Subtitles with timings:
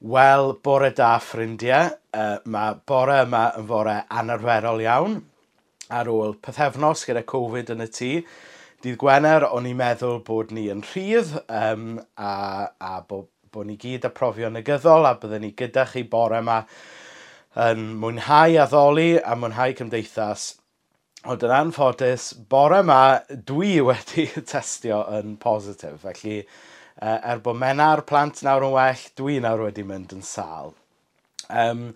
[0.00, 1.88] Wel, bore da ffrindiau.
[2.12, 5.22] Uh, mae bore yma yn fore anarferol iawn.
[5.88, 8.10] Ar ôl pethefnos gyda Covid yn y tŷ,
[8.84, 12.34] dydd Gwener o'n i'n meddwl bod ni yn rhydd um, a,
[12.76, 16.58] a bod bo ni gyd â profion negyddol a byddwn ni gyda chi bore yma
[17.64, 20.50] yn mwynhau addoli a mwynhau cymdeithas.
[21.24, 23.00] Ond yn anffodus, bore yma
[23.48, 26.42] dwi wedi testio yn positif, felly
[27.02, 30.72] er bod mena'r plant nawr yn well, dwi nawr wedi mynd yn sal.
[31.50, 31.90] Um,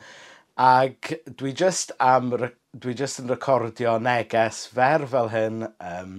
[0.61, 2.35] ac dwi just, am,
[2.77, 6.15] dwi just yn recordio neges fer fel hyn um,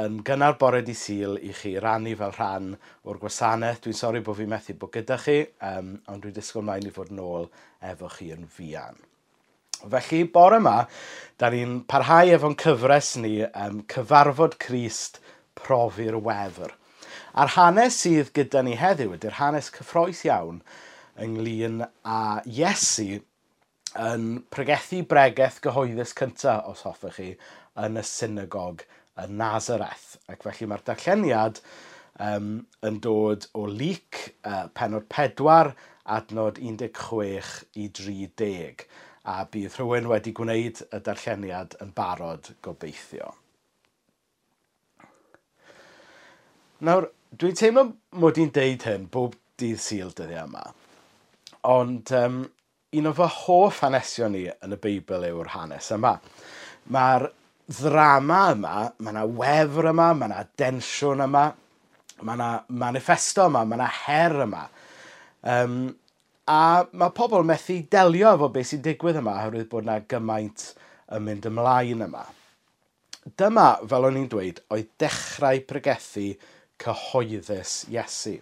[0.00, 2.72] yn gynnar bore di sil i chi rannu fel rhan
[3.04, 3.82] o'r gwasanaeth.
[3.84, 7.12] Dwi'n sori bod fi methu bod gyda chi, um, ond dwi'n disgwyl mlaen i fod
[7.12, 7.48] yn ôl
[7.92, 8.96] efo chi yn fian.
[9.82, 10.76] Felly, bore yma,
[11.36, 15.18] da ni'n parhau efo'n cyfres ni, um, Cyfarfod Crist,
[15.58, 16.72] Profi'r Wefr.
[17.32, 20.58] A'r hanes sydd gyda ni heddiw ydy'r hanes cyffroes iawn
[21.24, 23.22] ynglyn â Iesu
[23.96, 27.30] yn pregethu bregeth gyhoeddus cyntaf, os hoffech chi,
[27.80, 28.84] yn y synagog
[29.16, 30.18] y Nazareth.
[30.28, 31.62] Ac felly mae'r darlleniad
[32.20, 32.50] um,
[32.84, 35.72] yn dod o lyc uh, penod 4
[36.18, 38.84] adnod 16 i 30
[39.32, 43.32] a bydd rhywun wedi gwneud y darlleniad yn barod gobeithio.
[46.82, 47.86] Nawr, Dwi'n teimlo
[48.20, 50.66] mod i'n deud hyn bob dydd syl dyddiau yma.
[51.72, 52.42] Ond um,
[52.98, 56.18] un o fy hoff hanesion ni yn y Beibl yw'r hanes yma.
[56.92, 57.24] Mae'r
[57.72, 61.46] ddrama yma, mae yna wefr yma, mae yna densiwn yma,
[62.20, 62.52] mae yna
[62.84, 64.62] manifesto yma, mae yna her yma.
[65.56, 65.82] Um,
[66.52, 70.72] a mae pobl methu delio efo beth sy'n digwydd yma oherwydd bod yna gymaint
[71.16, 72.26] yn mynd ymlaen yma.
[73.38, 76.34] Dyma, fel o'n i'n dweud, oedd dechrau pregethu
[76.82, 78.38] cyhoeddus Iesu.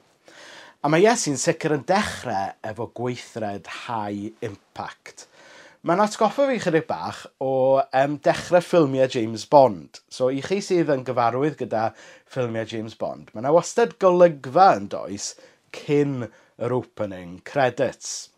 [0.81, 5.27] A mae Iesu'n sicr yn dechrau efo gweithred high impact.
[5.85, 7.53] Mae'n atgoffa fi chydig bach o
[7.97, 10.01] um, dechrau ffilmiau James Bond.
[10.13, 11.87] So i chi sydd yn gyfarwydd gyda
[12.29, 15.31] ffilmiau James Bond, mae yna wastad golygfa yn does
[15.77, 16.27] cyn
[16.61, 18.29] yr opening credits.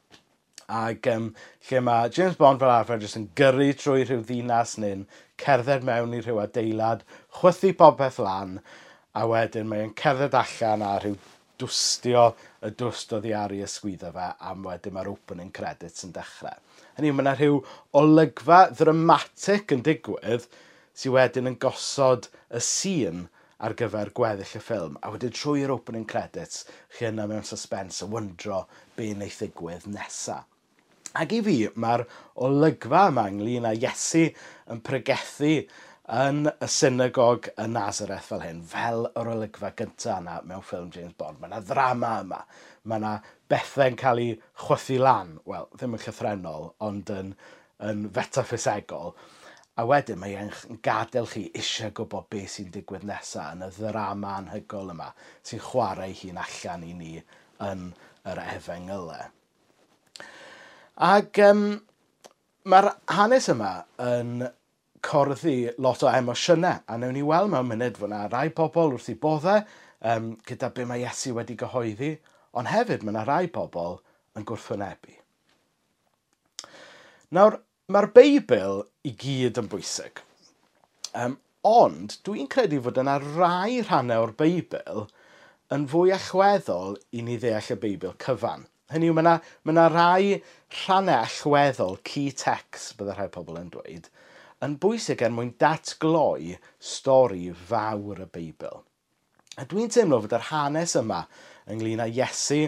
[0.70, 1.32] Ac um,
[1.68, 5.02] lle mae James Bond fel arfer jyst yn gyrru trwy rhyw ddinas neu'n
[5.42, 7.02] cerdded mewn i rhyw adeilad,
[7.40, 8.60] chwythu popeth lan,
[9.18, 11.16] a wedyn mae'n cerdded allan a rhyw
[11.62, 12.24] dwstio
[12.64, 16.56] y dwst o i ysgwyddo fe am wedyn mae'r opening credits yn dechrau.
[16.96, 17.58] Hynny yw, mae yna rhyw
[18.00, 23.26] olygfa ddramatic yn digwydd sydd wedyn yn gosod y sîn
[23.62, 24.96] ar gyfer gweddill y ffilm.
[25.04, 26.64] A wedyn trwy'r opening credits,
[26.96, 28.64] chi yna mewn suspense a wyndro
[28.96, 30.48] be wneud ddigwydd nesaf.
[31.12, 32.06] Ac i fi, mae'r
[32.46, 34.30] olygfa yma ynglyn â Iesu
[34.72, 35.50] yn pregethu
[36.10, 41.14] yn y synagog y Nazareth fel hyn, fel yr olygfa gyntaf yna mewn ffilm James
[41.18, 41.38] Bond.
[41.38, 42.40] Mae yna ddrama yma,
[42.90, 43.12] mae yna
[43.52, 44.32] bethau'n cael ei
[44.64, 47.30] chwythu lan, wel, ddim yn llythrenol, ond yn,
[47.86, 49.14] yn fetaffisegol.
[49.78, 50.50] A wedyn mae e'n
[50.84, 55.12] gadael chi eisiau gwybod beth sy'n digwydd nesaf yn y ddrama anhygol yma
[55.46, 57.12] sy'n chwarae hi'n allan i ni
[57.62, 57.86] yn
[58.28, 59.30] yr efengylau.
[61.02, 61.62] Ac um,
[62.68, 63.70] mae'r hanes yma
[64.02, 64.42] yn
[65.02, 66.82] corddi lot o emosiynau.
[66.88, 69.64] A newn ni weld mewn munud fod yna rai pobl wrth i boddau
[70.12, 72.14] um, gyda be mae Iesu wedi gyhoeddi,
[72.58, 73.98] ond hefyd mae yna rai pobl
[74.38, 75.18] yn gwrthwynebu.
[77.32, 77.58] Nawr,
[77.92, 80.20] mae'r Beibl i gyd yn bwysig.
[81.16, 85.06] Um, ond dwi'n credu fod yna rai rhannau o'r Beibl
[85.72, 88.66] yn fwy allweddol i ni ddeall y Beibl cyfan.
[88.92, 90.26] Hynny yw, mae yna, mae yna rai
[90.82, 94.10] rhannau allweddol, key text, byddai rhai pobl yn dweud,
[94.62, 98.82] yn bwysig er mwyn datgloi stori fawr y Beibl.
[99.58, 101.24] A dwi'n teimlo fod yr hanes yma
[101.72, 102.62] ynglyn â Iesu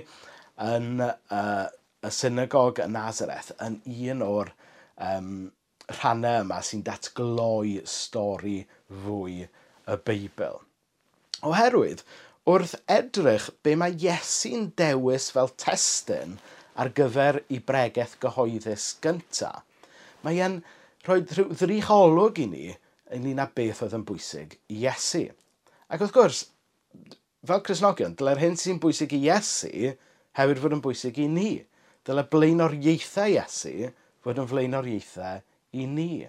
[0.65, 1.67] yn uh,
[2.05, 3.79] y synagog yn Nazareth yn
[4.11, 4.51] un o'r
[5.07, 5.31] um,
[6.01, 8.59] rhannau yma sy'n datgloi stori
[9.05, 10.61] fwy y Beibl.
[11.45, 12.05] Oherwydd,
[12.49, 16.39] wrth edrych be mae Iesu'n dewis fel testyn
[16.81, 19.63] ar gyfer i bregeth gyhoeddus gyntaf,
[20.25, 20.63] mae e'n
[21.05, 22.67] rhoi rhyw ddrycholwg i ni
[23.13, 25.27] ynglyn â beth oedd yn bwysig i Iesu.
[25.93, 26.39] Ac wrth gwrs,
[27.45, 29.91] fel Cresnogion, dyle'r hyn sy'n bwysig i Iesu
[30.39, 31.51] hefyd fod yn bwysig i ni.
[32.09, 33.91] Dyle blaenoriaethau Iesu
[34.25, 35.45] fod yn flaenoriaethau
[35.77, 36.25] i ni.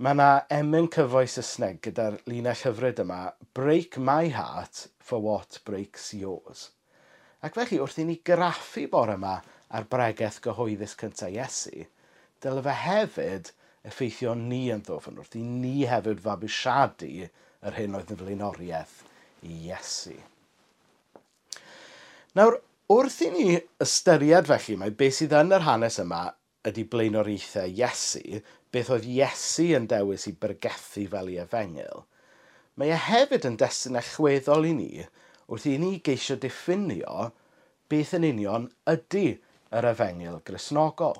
[0.00, 3.20] Mae yna emyn cyfoes Saesneg gyda'r linell hyfryd yma,
[3.54, 6.70] Break my heart for what breaks yours.
[7.44, 9.38] Ac felly wrth i ni graffu bore yma
[9.70, 11.86] ar bregeth gyhoeddus cyntaf Iesu,
[12.42, 13.52] dyle fe hefyd
[13.86, 18.98] effeithio ni yn ddofyn wrth i ni hefyd fabwysiadu yr hyn oedd yn flaenoriaeth
[19.46, 20.16] i Iesu.
[22.36, 22.60] Nawr,
[22.92, 23.46] wrth i ni
[23.82, 26.26] ystyried felly mae beth sydd yn yr hanes yma
[26.68, 32.04] ydy blaenoriaethau Iesu, beth oedd Iesu yn dewis i byrgethu fel i efengil,
[32.76, 34.92] mae e hefyd yn destun chweddol i ni
[35.50, 37.30] wrth i ni geisio diffinio
[37.90, 39.24] beth yn union ydy
[39.74, 41.16] yr efengil grisnogol.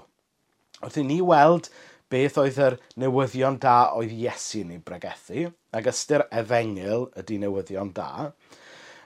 [0.81, 1.69] Wrth i ni weld
[2.11, 5.47] beth oedd yr newyddion da oedd Iesu'n ei bregethu,
[5.77, 8.31] ac ystyr efengil ydy newyddion da.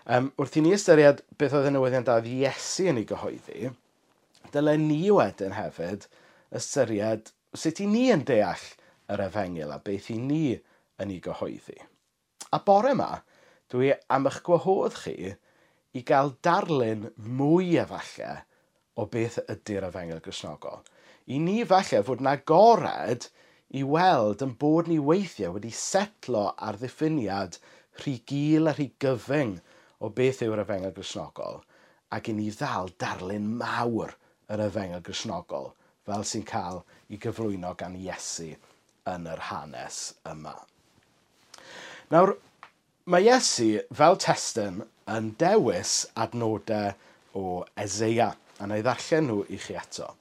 [0.05, 3.71] Um, wrth i ni ystyried beth oedd y newyddion da oedd Iesu yn ei gyhoeddi,
[4.55, 6.09] dyle ni wedyn hefyd
[6.55, 8.65] ystyried sut i ni yn deall
[9.13, 10.47] yr efengil a beth i ni
[11.01, 11.79] yn ei gyhoeddi.
[12.55, 13.11] A bore yma,
[13.73, 15.35] dwi am eich gwahodd chi
[15.95, 18.41] i gael darlun mwy efallai
[18.99, 20.83] o beth ydy'r efengil grisnogol
[21.27, 23.29] i ni falle fod na gored
[23.79, 27.57] i weld yn bod ni weithiau wedi setlo ar ddiffiniad
[28.03, 29.55] rhy gil a rhy gyfyng
[30.05, 31.63] o beth yw'r yfengel grisnogol
[32.17, 34.13] ac i ni ddal darlun mawr
[34.53, 35.71] yr yfengel grisnogol
[36.09, 38.51] fel sy'n cael ei gyflwyno gan Iesu
[39.15, 40.55] yn yr hanes yma.
[42.13, 42.35] Nawr,
[43.09, 44.83] mae Iesu fel testyn
[45.15, 46.93] yn dewis adnodau
[47.35, 48.29] o Ezeia,
[48.61, 50.13] a na i ddarllen nhw i chi eto.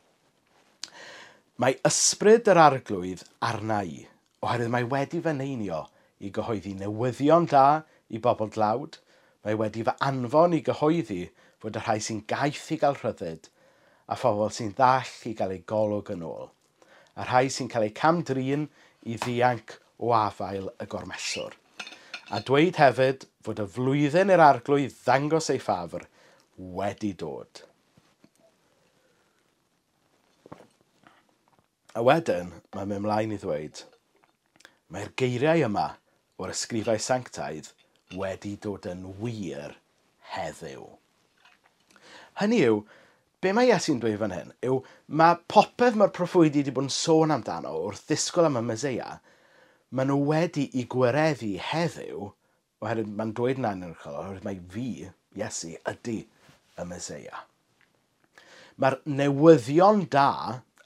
[1.61, 3.99] Mae ysbryd yr arglwydd arna i,
[4.41, 5.83] oherwydd mae wedi fy neinio
[6.25, 8.95] i gyhoeddi newyddion da i bobl dlawd,
[9.45, 11.19] mae wedi fy anfon i gyhoeddi
[11.61, 13.51] fod y rhai sy'n gaeth i gael rhyddid
[14.09, 16.49] a phobl sy'n ddall i gael eu golwg yn ôl,
[17.21, 18.65] a rhai sy'n cael eu camdrin
[19.05, 21.53] i ddianc o afael y gormeswr.
[22.33, 26.09] A dweud hefyd fod y flwyddyn i'r arglwydd ddangos ei ffafr
[26.81, 27.61] wedi dod.
[31.93, 33.83] A wedyn, mae'n mynd mlaen i ddweud,
[34.89, 35.83] mae'r geiriau yma
[36.41, 37.69] o'r ysgrifau sanctaidd
[38.17, 39.75] wedi dod yn wir
[40.33, 40.87] heddiw.
[42.41, 42.79] Hynny yw,
[43.45, 44.79] be mae Iesu'n dweud fan hyn yw
[45.21, 49.11] mae popeth mae'r proffwydi wedi bod yn sôn amdano wrth ddisgwyl am y Meseia,
[49.93, 52.31] maen nhw wedi i gwireddu heddiw,
[52.81, 54.89] oherwydd mae'n dweud yna yn yr uchel, oherwydd mae fi,
[55.37, 56.19] Iesu, ydy
[56.81, 57.45] y Meseia.
[58.81, 60.29] Mae'r newyddion da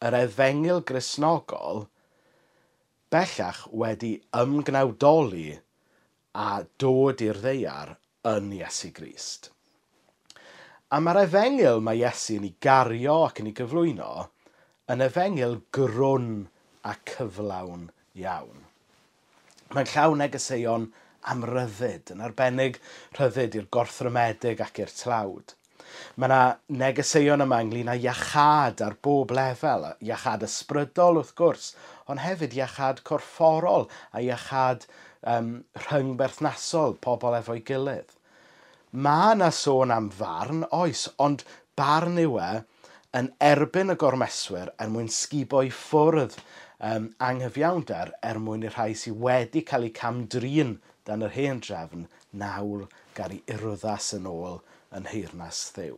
[0.06, 1.88] yr efengil grisnogol
[3.14, 5.50] bellach wedi ymgnawdoli
[6.38, 6.50] a
[6.84, 7.96] dod i'r ddeiar
[8.32, 9.50] yn Iesu Grist.
[10.94, 14.12] A mae'r efengil mae Iesu'n ei gario ac yn ei gyflwyno
[14.94, 16.30] yn efengil grwn
[16.88, 17.90] a cyflawn
[18.22, 18.64] iawn.
[19.74, 20.86] Mae'n llawn negeseuon
[21.28, 22.78] am ryddid, yn arbennig
[23.18, 25.58] rhyddid i'r gorthrymedig ac i'r tlawd.
[26.16, 26.42] Mae yna
[26.82, 31.72] negeseuon yma ynglyn â iachad ar bob lefel, iachad ysbrydol wrth gwrs,
[32.08, 34.88] ond hefyd iachad corfforol a iachad
[35.24, 35.52] um,
[35.88, 38.16] rhyng berthnasol, pobl efo'i gilydd.
[38.92, 41.44] Mae yna sôn am farn, oes, ond
[41.78, 42.52] barn yw e
[43.18, 46.36] yn erbyn y gormeswyr er mwyn sgubo i ffwrdd
[46.90, 50.74] um, anghyfiawnder er mwyn i'r rhai sydd wedi cael eu camdrin
[51.10, 52.08] dan yr hen drefn
[52.42, 52.84] nawl
[53.20, 54.60] gael ei urwddas yn ôl
[54.96, 55.98] yn heirnas ddew.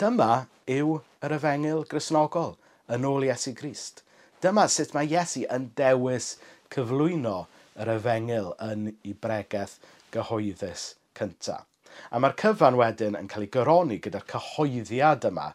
[0.00, 2.54] Dyma yw yr efengil grisnogol
[2.94, 4.04] yn ôl Iesu Grist.
[4.40, 6.34] Dyma sut mae Iesu yn dewis
[6.72, 7.38] cyflwyno
[7.80, 9.78] yr efengil yn ei bregaeth
[10.14, 11.66] gyhoeddus cyntaf.
[12.10, 15.50] A mae'r cyfan wedyn yn cael ei gyroni gyda'r cyhoeddiad yma,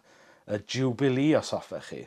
[0.46, 2.02] y jubilee os hoffech chi,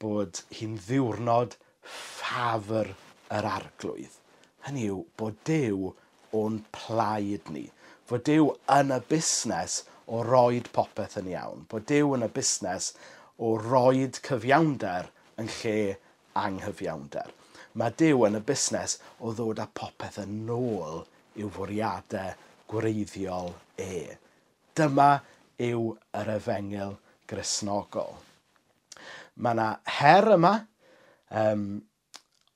[0.00, 2.94] bod hi'n ddiwrnod ffafr
[3.34, 4.14] yr arglwydd.
[4.66, 5.90] Hynny yw bod Dyw
[6.38, 7.66] o'n plaid ni
[8.08, 11.66] fod Dyw yn y busnes o roed popeth yn iawn.
[11.68, 12.92] Bod Dyw yn y busnes
[13.36, 15.10] o roed cyfiawnder
[15.40, 15.96] yn lle
[16.38, 17.28] anghyfiawnder.
[17.78, 21.04] Mae Dyw yn y busnes o ddod â popeth yn ôl
[21.38, 22.32] i'w fwriadau
[22.72, 24.16] gwreiddiol e.
[24.78, 25.10] Dyma
[25.68, 26.96] yw yr efengil
[27.28, 28.16] grisnogol.
[29.38, 29.68] Mae yna
[30.00, 30.54] her yma,
[31.42, 31.64] um,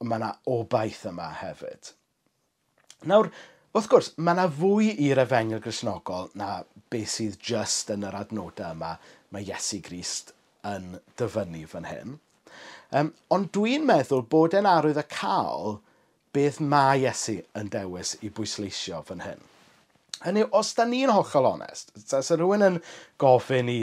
[0.02, 1.92] mae yna obaith yma hefyd.
[3.10, 3.28] Nawr,
[3.72, 6.58] Wrth gwrs, mae yna fwy i'r efengyl grisnogol na
[6.92, 8.90] beth sydd just yn yr adnodau yma
[9.32, 10.34] mae Iesu Grist
[10.68, 12.18] yn dyfynnu fan hyn.
[12.92, 15.78] Um, ond dwi'n meddwl bod e'n arwydd y cael
[16.36, 19.40] beth mae Iesu yn dewis i bwysleisio fan hyn.
[20.26, 22.78] Hynny, os da ni'n hollol onest, os rhywun yn
[23.24, 23.78] gofyn i,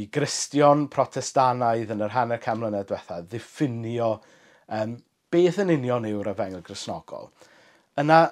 [0.00, 4.14] i gristion protestanaidd yn yr hanner cam mlynedd diwethaf ddiffinio
[4.80, 4.96] um,
[5.28, 7.28] beth yn union yw'r efengyl grisnogol,
[8.00, 8.24] yna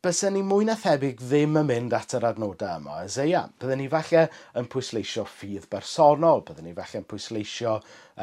[0.00, 3.42] bysyn ni mwy na thebyg ddim yn mynd at yr adnodau yma o Ezeia.
[3.60, 4.22] byddwn ni falle
[4.56, 7.74] yn pwysleisio ffydd bersonol, byddwn ni falle yn pwysleisio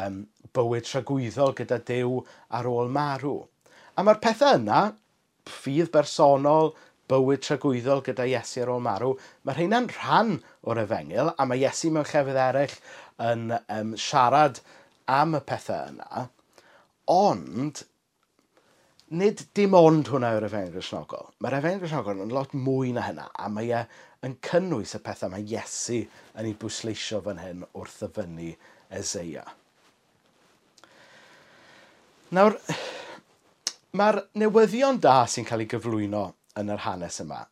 [0.03, 0.15] um,
[0.57, 2.15] bywyd tragwyddol gyda dew
[2.57, 3.36] ar ôl marw.
[3.93, 4.79] A mae'r pethau yna,
[5.46, 6.74] ffydd bersonol,
[7.13, 9.13] bywyd tragwyddol gyda Iesu ar ôl marw,
[9.46, 10.34] mae rheina'n rhan
[10.65, 12.74] o'r efengil a mae Iesu mewn llefydd eraill
[13.27, 14.63] yn um, siarad
[15.19, 16.25] am y pethau yna.
[17.13, 17.86] Ond
[19.07, 21.29] nid dim ond hwnna yw'r efengyl Gristnogol.
[21.43, 23.83] Mae'r efengyl Gristnogol yn lot mwy na hynna, a mae e
[24.27, 28.51] yn cynnwys y pethau mae Iesu yn ei bwysleisio fan hyn wrth ddyfynnu
[28.99, 29.45] Ezeia.
[32.35, 32.57] Nawr,
[33.95, 36.25] mae'r newyddion da sy'n cael ei gyflwyno
[36.59, 37.45] yn yr hanes yma,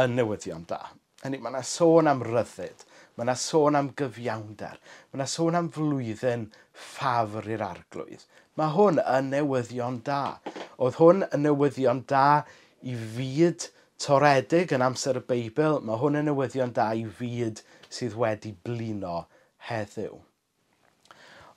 [0.00, 0.80] yn newyddion da.
[1.22, 5.68] Hynny, mae yna sôn am ryddid, mae yna sôn am gyfiawnder, mae yna sôn am
[5.74, 8.24] flwyddyn ffafr i'r arglwydd.
[8.56, 10.38] Mae hwn yn newyddion da.
[10.82, 12.42] Oedd hwn yn newyddion da
[12.82, 13.68] i fyd
[14.02, 15.78] toredig yn amser y Beibl.
[15.86, 17.62] Mae hwn yn newyddion da i fyd
[17.92, 19.26] sydd wedi blino
[19.68, 20.18] heddiw.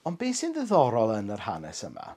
[0.05, 2.13] Ond beth sy'n ddiddorol yn yr hanes yma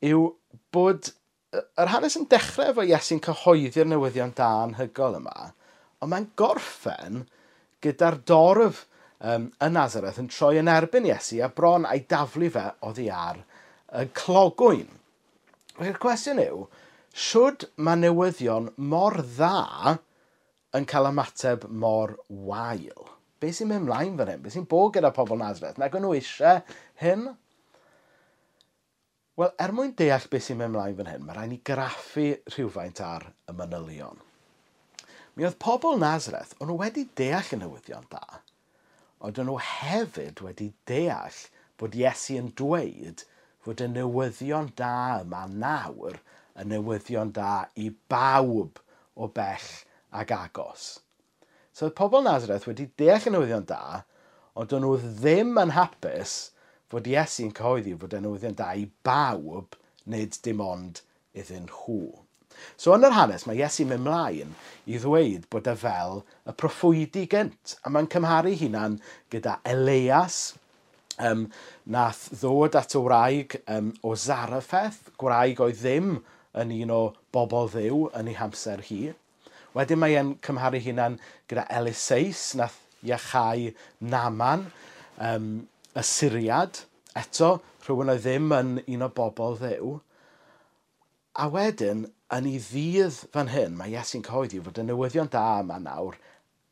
[0.00, 0.28] yw
[0.72, 1.10] bod
[1.52, 5.50] yr hanes yn dechrau efo Iesu'n cyhoeddi'r newyddion da anhygol yma,
[6.00, 7.24] ond mae'n gorffen
[7.84, 8.84] gyda'r dorf
[9.18, 13.42] um, y Nazareth yn troi yn erbyn Iesu a bron a'i daflu fe oddi ar
[14.00, 14.88] y clogwyn.
[15.80, 16.64] Felly'r cwestiwn yw,
[17.16, 19.94] siwrd mae newyddion mor dda
[20.76, 23.06] yn cael ymateb mor wael?
[23.40, 24.42] Be sy'n mynd mlaen fan hyn?
[24.44, 25.78] Be sy'n bod gyda pobl Nazareth?
[25.80, 26.60] Nag o'n nhw eisiau
[27.00, 27.24] hyn?
[29.40, 33.00] Wel, er mwyn deall beth sy'n mynd mlaen fan hyn, mae rhaid ni graffu rhywfaint
[33.06, 34.20] ar y manylion.
[35.32, 38.42] Mi oedd pobl Nazareth, o'n nhw wedi deall y newyddion da,
[39.24, 41.40] ond o'n nhw hefyd wedi deall
[41.80, 43.24] bod Iesu yn dweud
[43.64, 46.16] fod y newyddion da yma nawr
[46.60, 48.80] y newyddion da i bawb
[49.16, 49.68] o bell
[50.16, 50.86] ag agos.
[51.72, 54.02] So oedd pobl Nazareth wedi deall y newyddion da,
[54.58, 56.38] ond o'n nhw ddim yn hapus
[56.90, 59.76] fod Iesu'n cyhoeddi fod y newyddion da i bawb,
[60.10, 61.04] nid dim ond
[61.36, 62.00] iddyn nhw.
[62.76, 64.56] So yn yr hanes, mae Iesu'n mynd mlaen
[64.90, 68.98] i ddweud bod e fel y proffwydi gynt, a mae'n cymharu hunan
[69.32, 70.40] gyda Elias
[71.28, 71.46] um,
[71.90, 76.12] nath ddod at y wraig um, o Zarafeth, gwraig oedd ddim
[76.60, 77.00] yn un o
[77.34, 79.00] bobl ddiw yn ei hamser hi.
[79.76, 81.18] Wedyn mae e'n cymharu hunan
[81.50, 83.70] gyda Eliseis, nath Iachau
[84.02, 84.66] Naman,
[85.22, 85.50] um,
[85.94, 86.82] y Syriad,
[87.16, 89.94] eto rhywun oedd ddim yn un o bobl ddew.
[91.40, 95.78] A wedyn, yn ei ddydd fan hyn, mae Iesu'n cyhoeddi fod y newyddion da yma
[95.82, 96.18] nawr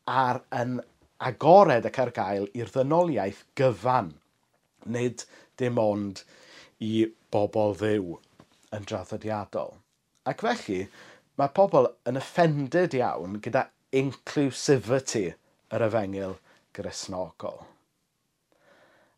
[0.08, 0.78] ar yn
[1.18, 4.12] agored ac ar gael i'r ddynoliaeth gyfan
[4.86, 5.24] Nid
[5.58, 6.22] dim ond
[6.84, 8.16] i bobl ddiw
[8.76, 9.74] yn draddodiadol.
[10.28, 10.82] Ac felly,
[11.40, 15.24] mae pobl yn offended iawn gyda inclusivity
[15.74, 16.36] yr efengil
[16.76, 17.62] grisnogol.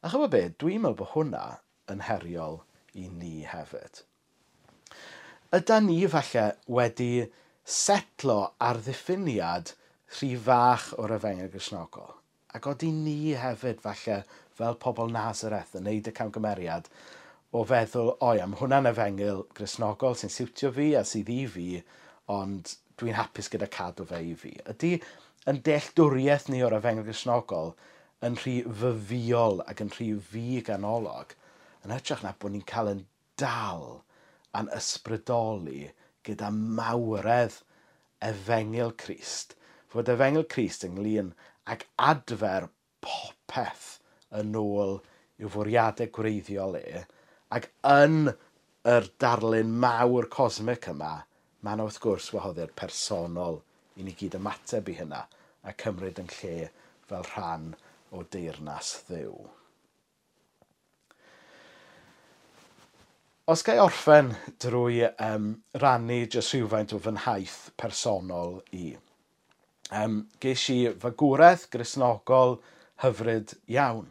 [0.00, 1.44] A chyfo be, dwi'n meddwl bod hwnna
[1.92, 2.60] yn heriol
[2.96, 4.04] i ni hefyd.
[5.56, 7.26] Yda ni falle wedi
[7.66, 8.38] setlo
[8.68, 9.74] ar ddiffiniad
[10.16, 12.14] rhy fach o'r efengil grisnogol.
[12.54, 14.22] Ac oeddi ni hefyd falle
[14.60, 16.90] fel pobl Nazareth yn neud y camgymeriad
[17.56, 21.68] o feddwl, o ia, mae hwnna'n efengil grisnogol sy'n siwtio fi a sydd i fi,
[22.30, 24.52] ond dwi'n hapus gyda cadw fe i fi.
[24.70, 24.92] Ydy
[25.50, 27.72] yn delldwriaeth ni o'r efengil grisnogol
[28.26, 31.34] yn rhy fyfiol ac yn rhy fi ganolog,
[31.84, 33.06] yn hytrach na bod ni'n cael yn
[33.40, 33.86] dal
[34.54, 35.88] a'n ysbrydoli
[36.26, 37.62] gyda mawredd
[38.30, 39.56] efengil Crist.
[39.90, 41.32] Fod efengil Crist ynglyn
[41.72, 42.68] ag adfer
[43.04, 43.96] popeth
[44.38, 44.98] yn ôl
[45.40, 47.04] i'w fwriadau gwreiddiol e.
[47.56, 48.30] Ac yn
[48.94, 51.12] yr darlun mawr cosmic yma,
[51.60, 53.60] mae yna wrth gwrs wahoddiad personol
[54.00, 55.24] i ni gyd ymateb i hynna
[55.62, 56.70] a cymryd yn lle
[57.08, 57.72] fel rhan
[58.16, 59.34] o deyrnas ddiw.
[63.50, 64.30] Os gai orffen
[64.62, 65.46] drwy um,
[65.82, 68.92] rannu jyst rhywfaint o fy nhaith personol i.
[69.90, 72.60] Um, ges i fagwraeth grisnogol
[73.02, 74.06] hyfryd iawn.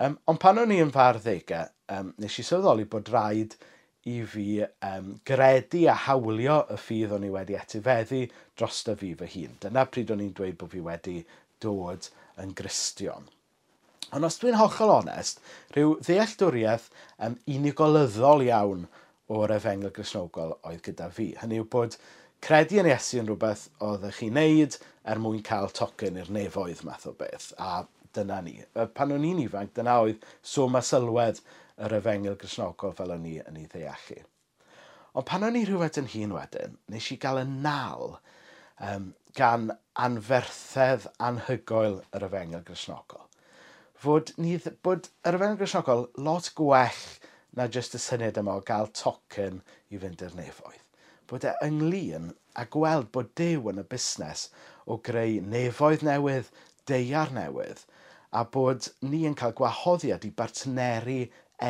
[0.00, 3.56] Um, ond pan o'n i yn far ddegau, um, nes i sylweddoli bod rhaid
[4.08, 8.22] i fi um, gredu a hawlio y ffydd o'n i wedi etifeddu
[8.56, 9.58] dros y fi fy hun.
[9.60, 11.18] Dyna pryd o'n i'n dweud bod fi wedi
[11.60, 12.08] dod
[12.40, 13.28] yn gristion.
[14.16, 15.44] Ond os dwi'n hollol onest,
[15.76, 16.88] rhyw ddealltwriaeth
[17.26, 18.88] um, unigolyddol iawn
[19.30, 21.34] o'r efengel grisnogol oedd gyda fi.
[21.42, 22.00] Hynny yw bod
[22.42, 27.06] credu yn Iesu yn rhywbeth oedd chi'n neud er mwyn cael tocyn i'r nefoedd math
[27.12, 27.52] o beth.
[27.60, 27.84] A
[28.16, 28.56] dyna ni.
[28.94, 31.40] Pan o'n i'n ifanc, dyna oedd so mae sylwedd
[31.80, 34.20] yr efengil grisnogol fel o'n i yn ei ddeallu.
[35.16, 38.14] Ond pan o'n i rhywbeth yn hun wedyn, nes i gael y nal
[38.90, 39.70] um, gan
[40.04, 43.26] anferthedd anhygoel yr efengil grisnogol.
[44.00, 47.02] Fod, ni, bod yr efengil grisnogol lot gwell
[47.58, 49.58] na jyst y syniad yma o gael tocyn
[49.90, 50.86] i fynd i'r nefoedd.
[51.30, 54.48] Bod e ynglyn a gweld bod Dyw yn y busnes
[54.86, 56.50] o greu nefoedd newydd,
[56.90, 57.84] deiar newydd,
[58.30, 61.20] a bod ni yn cael gwahoddiad i bartneri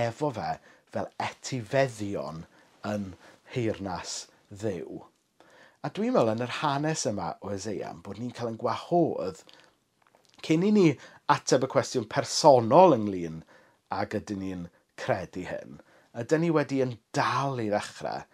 [0.00, 0.50] efo fe
[0.94, 2.44] fel etifeddion
[2.90, 3.06] yn
[3.54, 4.16] heirnas
[4.50, 5.00] ddew.
[5.80, 9.40] A dwi'n meddwl yn yr hanes yma o Ezeian bod ni'n cael yn gwahodd
[10.44, 10.88] cyn i ni
[11.32, 13.40] ateb y cwestiwn personol ynglyn
[13.96, 14.66] ag ydyn ni'n
[15.00, 15.78] credu hyn.
[16.20, 18.26] Ydyn ni wedi yn dal i ddechrau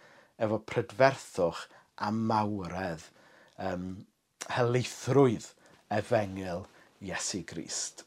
[0.43, 1.63] efo prydferthwch
[2.03, 3.07] a mawredd
[3.69, 3.87] um,
[4.57, 5.47] helaethrwydd
[5.99, 6.65] efengil
[7.07, 8.06] Iesu Grist.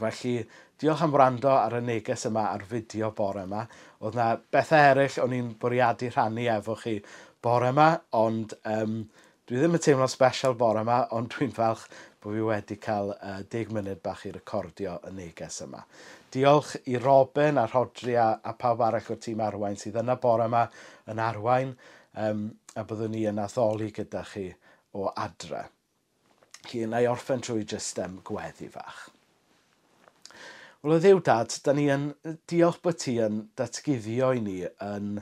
[0.00, 0.38] Felly,
[0.80, 3.66] diolch am wrando ar y neges yma, ar fideo bore yma.
[4.00, 6.94] Oedd yna bethau eraill o'n i'n bwriadu rhannu efo chi
[7.44, 8.96] bore yma, ond um,
[9.48, 11.84] dwi ddim yn teimlo special bore yma, ond dwi'n falch
[12.22, 15.84] bod fi wedi cael uh, 10 munud bach i recordio y neges yma.
[16.32, 20.48] Diolch i Robin a Rodri a, a pawb arall o'r tîm arwain sydd yna bore
[20.48, 20.64] yma
[21.12, 21.74] yn arwain
[22.16, 22.46] um,
[22.78, 24.48] a byddwn ni yn addoli gyda chi
[24.96, 25.66] o adre.
[26.64, 29.10] Chi yna i orffen trwy jyst um, gweddi fach.
[30.82, 32.08] Wel, o ddew dad, da ni yn
[32.50, 35.20] diolch bod ti yn datguddio i ni yn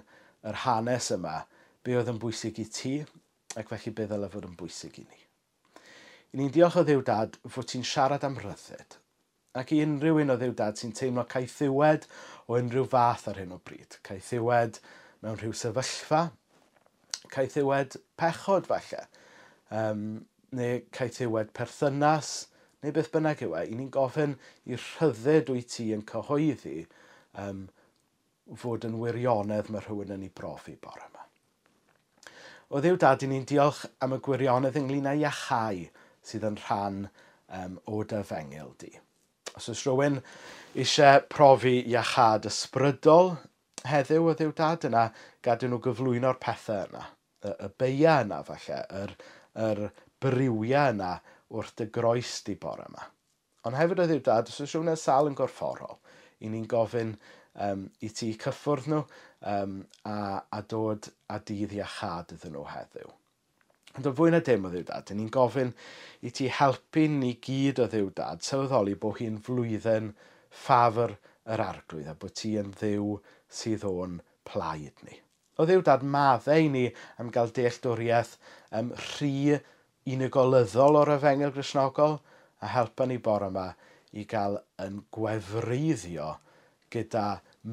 [0.49, 1.35] yr hanes yma
[1.85, 2.93] be oedd yn bwysig i ti
[3.61, 5.21] ac felly be ddylai fod yn bwysig i ni.
[6.33, 8.97] I ni'n diolch o ddew dad fod ti'n siarad am rhyddid
[9.61, 12.09] ac i unrhyw un o ddew dad sy'n teimlo caethiwed
[12.47, 13.99] o unrhyw fath ar hyn o bryd.
[14.09, 14.81] Caethiwed
[15.21, 16.23] mewn rhyw sefyllfa,
[17.37, 19.05] caethiwed pechod falle,
[19.69, 20.07] um,
[20.57, 22.47] neu caethiwed perthynas,
[22.81, 24.37] neu beth bynnag yw e, i ni'n gofyn
[24.71, 26.79] i rhydded wyt ti yn cyhoeddi
[27.43, 27.67] um,
[28.63, 31.27] fod yn wirionedd mae rhywun yn ei brofi bore yma.
[32.71, 35.85] O ddiw dad, ni'n diolch am y gwirionedd ynglyn â iachau
[36.27, 37.01] sydd yn rhan
[37.61, 38.93] um, o dy fengil di.
[39.59, 40.21] Os oes rhywun
[40.79, 43.35] eisiau profi iachad ysbrydol
[43.91, 45.09] heddiw o ddiw dad yna,
[45.45, 47.05] gadw nhw gyflwyno'r pethau yna.
[47.45, 49.15] Y, y beia yna falle, yr,
[49.69, 49.85] yr
[50.23, 51.13] brywiau yna
[51.50, 53.07] wrth dy groes di bore yma.
[53.69, 55.99] Ond hefyd oedd i'w dad, os oes rhywun yn sal yn gorfforol,
[56.40, 57.14] i ni'n gofyn
[57.66, 59.00] um, i ti cyffwrdd nhw
[59.52, 63.10] um, a, a dod a dydd iachad iddyn nhw heddiw.
[63.99, 65.73] Ond o fwy na dim o ddiw dad, ni'n gofyn
[66.23, 70.13] i ti helpu ni gyd o ddiw dad sylweddoli bod hi'n flwyddyn
[70.63, 71.17] ffafr
[71.50, 73.17] yr arglwydd a bod ti yn ddiw
[73.60, 75.19] sydd o'n plaid ni.
[75.58, 76.86] O ddiw dad maddau ni
[77.21, 78.36] am gael dealltwriaeth
[78.78, 79.58] um, rhy
[80.08, 82.19] unigolyddol o'r efengel grisnogol
[82.60, 83.67] a helpa ni bore yma
[84.17, 86.30] i gael yn gwefryddio
[86.91, 87.25] gyda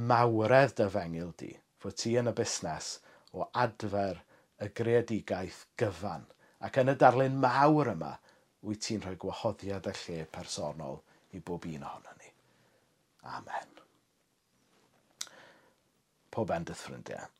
[0.09, 2.97] mawredd dy fengil di, fod ti yn y busnes
[3.33, 4.21] o adfer
[4.61, 6.25] y greadigaeth gyfan.
[6.65, 8.13] Ac yn y darlun mawr yma,
[8.65, 11.01] wyt ti'n rhoi gwahoddiad a lle personol
[11.37, 12.31] i bob un ohono ni.
[13.37, 13.73] Amen.
[16.33, 17.36] Pob end ffrindiau.